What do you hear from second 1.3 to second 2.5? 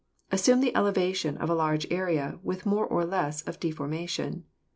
of a large area,